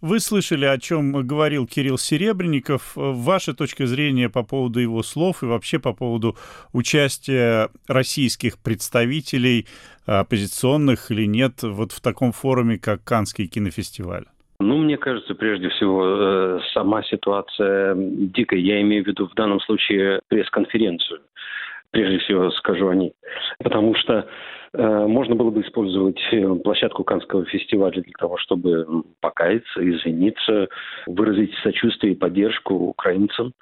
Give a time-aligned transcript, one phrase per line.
[0.00, 2.92] Вы слышали, о чем говорил Кирилл Серебренников.
[2.94, 6.36] Ваша точка зрения по поводу его слов и вообще по поводу
[6.72, 9.66] участия российских представителей,
[10.06, 14.24] оппозиционных или нет, вот в таком форуме, как Каннский кинофестиваль?
[14.58, 18.60] Ну, мне кажется, прежде всего, э, сама ситуация дикая.
[18.60, 21.20] Я имею в виду в данном случае пресс-конференцию.
[21.90, 23.12] Прежде всего скажу о ней.
[23.58, 24.26] Потому что
[24.72, 28.86] Э, можно было бы использовать э, площадку Канского фестиваля для того, чтобы
[29.20, 30.68] покаяться, извиниться,
[31.06, 33.52] выразить сочувствие и поддержку украинцам,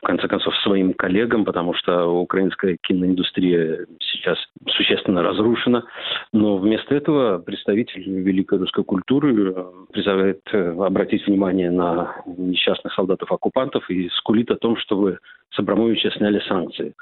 [0.00, 5.84] в конце концов, своим коллегам, потому что украинская киноиндустрия сейчас существенно разрушена.
[6.32, 14.08] Но вместо этого представитель великой русской культуры э, призывает обратить внимание на несчастных солдатов-оккупантов и
[14.10, 15.18] скулит о том, чтобы
[15.54, 16.94] с Абрамовича сняли санкции.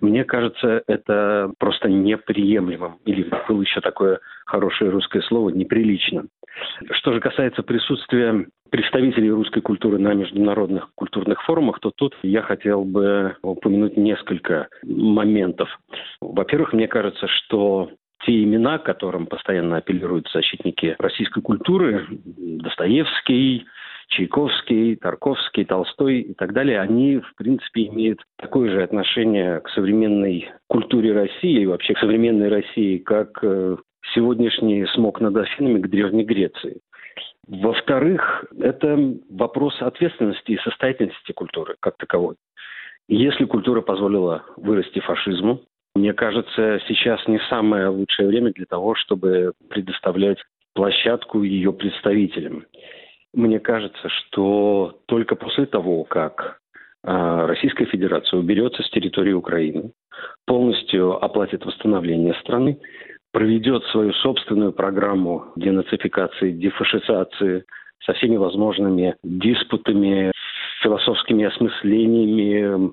[0.00, 2.96] Мне кажется, это просто неприемлемым.
[3.04, 6.24] Или было еще такое хорошее русское слово «неприлично».
[6.92, 12.86] Что же касается присутствия представителей русской культуры на международных культурных форумах, то тут я хотел
[12.86, 15.68] бы упомянуть несколько моментов.
[16.22, 17.90] Во-первых, мне кажется, что
[18.24, 23.66] те имена, которым постоянно апеллируют защитники российской культуры, Достоевский,
[24.08, 30.50] Чайковский, Тарковский, Толстой и так далее, они, в принципе, имеют такое же отношение к современной
[30.66, 33.76] культуре России и вообще к современной России, как э,
[34.14, 36.80] сегодняшний смог над Афинами к Древней Греции.
[37.46, 42.36] Во-вторых, это вопрос ответственности и состоятельности культуры как таковой.
[43.08, 45.60] Если культура позволила вырасти фашизму,
[45.94, 50.38] мне кажется, сейчас не самое лучшее время для того, чтобы предоставлять
[50.74, 52.64] площадку ее представителям.
[53.34, 56.58] Мне кажется, что только после того, как
[57.04, 59.92] а, Российская Федерация уберется с территории Украины,
[60.46, 62.78] полностью оплатит восстановление страны,
[63.32, 67.64] проведет свою собственную программу денацификации, дефашизации
[68.04, 70.32] со всеми возможными диспутами,
[70.82, 72.92] философскими осмыслениями,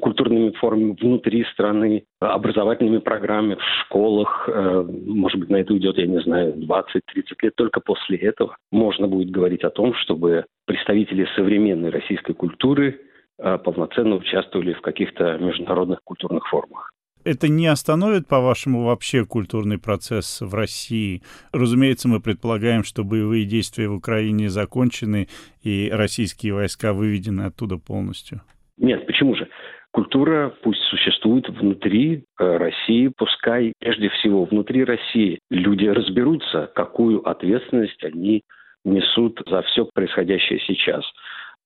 [0.00, 4.48] культурными формами внутри страны, образовательными программами в школах.
[4.48, 6.98] Э, может быть, на это уйдет, я не знаю, 20-30
[7.42, 7.54] лет.
[7.56, 13.00] Только после этого можно будет говорить о том, чтобы представители современной российской культуры
[13.38, 16.92] э, полноценно участвовали в каких-то международных культурных формах
[17.26, 21.22] это не остановит, по-вашему, вообще культурный процесс в России?
[21.52, 25.28] Разумеется, мы предполагаем, что боевые действия в Украине закончены
[25.62, 28.42] и российские войска выведены оттуда полностью.
[28.78, 29.48] Нет, почему же?
[29.90, 38.04] Культура пусть существует внутри э, России, пускай прежде всего внутри России люди разберутся, какую ответственность
[38.04, 38.42] они
[38.84, 41.04] несут за все происходящее сейчас.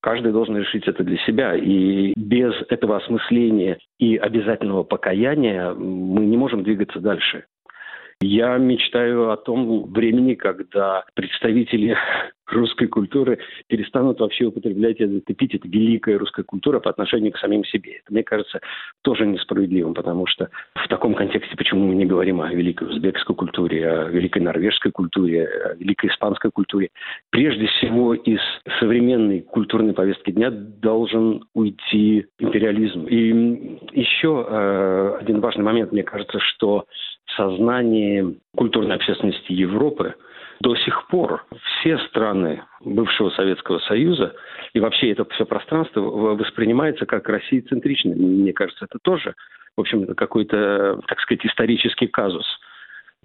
[0.01, 1.55] Каждый должен решить это для себя.
[1.55, 7.45] И без этого осмысления и обязательного покаяния мы не можем двигаться дальше.
[8.21, 11.97] Я мечтаю о том времени, когда представители
[12.47, 17.93] русской культуры перестанут вообще употреблять этот эпитет «великая русская культура» по отношению к самим себе.
[17.93, 18.59] Это, мне кажется,
[19.01, 23.89] тоже несправедливым, потому что в таком контексте почему мы не говорим о великой узбекской культуре,
[23.89, 26.89] о великой норвежской культуре, о великой испанской культуре.
[27.31, 28.41] Прежде всего из
[28.79, 33.05] современной культурной повестки дня должен уйти империализм.
[33.05, 36.85] И еще э, один важный момент, мне кажется, что
[37.35, 40.15] сознании культурной общественности Европы–
[40.61, 41.45] до сих пор
[41.79, 44.35] все страны бывшего Советского Союза
[44.73, 48.15] и вообще это все пространство воспринимается как российцентричное.
[48.15, 49.33] Мне кажется, это тоже,
[49.75, 52.45] в общем, какой-то, так сказать, исторический казус,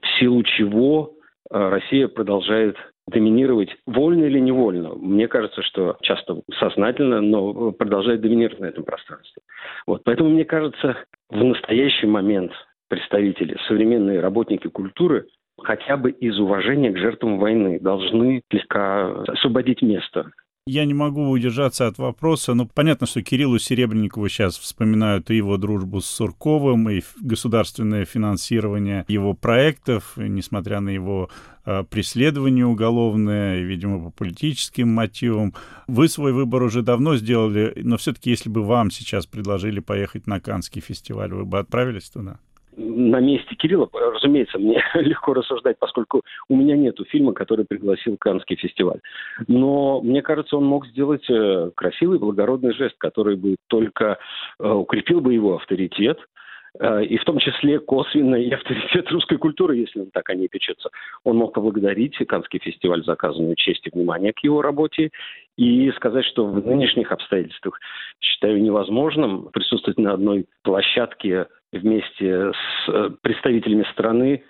[0.00, 1.12] в силу чего
[1.50, 4.94] э, Россия продолжает доминировать вольно или невольно.
[4.94, 9.42] Мне кажется, что часто сознательно, но продолжает доминировать на этом пространстве.
[9.86, 10.02] Вот.
[10.04, 10.96] Поэтому, мне кажется,
[11.30, 12.52] в настоящий момент
[12.88, 15.26] представители, современные работники культуры
[15.62, 20.30] хотя бы из уважения к жертвам войны должны слегка освободить место
[20.68, 22.52] я не могу удержаться от вопроса.
[22.54, 29.04] Ну, понятно, что Кириллу Серебренникову сейчас вспоминают и его дружбу с Сурковым, и государственное финансирование
[29.06, 31.30] его проектов, несмотря на его
[31.64, 35.54] э, преследование уголовное, видимо, по политическим мотивам.
[35.86, 40.40] Вы свой выбор уже давно сделали, но все-таки, если бы вам сейчас предложили поехать на
[40.40, 42.40] Каннский фестиваль, вы бы отправились туда?
[42.76, 48.56] На месте Кирилла, разумеется, мне легко рассуждать, поскольку у меня нету фильма, который пригласил Каннский
[48.56, 49.00] фестиваль.
[49.48, 54.18] Но мне кажется, он мог сделать э, красивый, благородный жест, который бы только
[54.58, 56.18] э, укрепил бы его авторитет,
[56.78, 60.48] э, и в том числе косвенно и авторитет русской культуры, если он так о ней
[60.48, 60.90] печется.
[61.24, 65.10] Он мог поблагодарить Каннский фестиваль за оказанную честь и внимание к его работе
[65.56, 67.80] и сказать, что в нынешних обстоятельствах
[68.20, 74.42] считаю невозможным присутствовать на одной площадке вместе с э, представителями страны,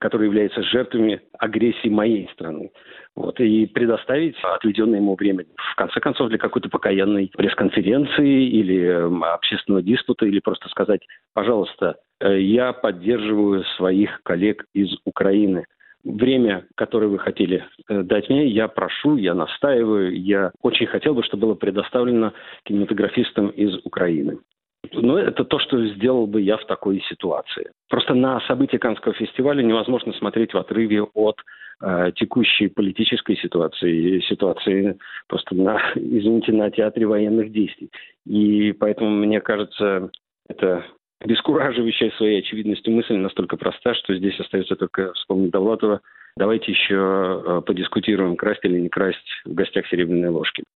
[0.00, 2.70] которые являются жертвами агрессии моей страны.
[3.16, 9.32] Вот, и предоставить отведенное ему время, в конце концов, для какой-то покаянной пресс-конференции или э,
[9.32, 11.00] общественного диспута, или просто сказать,
[11.34, 15.64] пожалуйста, э, я поддерживаю своих коллег из Украины.
[16.04, 21.24] Время, которое вы хотели э, дать мне, я прошу, я настаиваю, я очень хотел бы,
[21.24, 24.38] чтобы было предоставлено кинематографистам из Украины.
[24.92, 27.70] Ну, это то, что сделал бы я в такой ситуации.
[27.88, 31.36] Просто на события Каннского фестиваля невозможно смотреть в отрыве от
[31.82, 34.98] э, текущей политической ситуации, ситуации
[35.28, 37.90] просто на, извините, на театре военных действий.
[38.26, 40.10] И поэтому, мне кажется,
[40.48, 40.84] это
[41.24, 46.00] бескураживающая своей очевидностью мысль настолько проста, что здесь остается только вспомнить Довлатова.
[46.36, 50.62] Давайте еще э, подискутируем, красть или не красть в гостях серебряной ложки.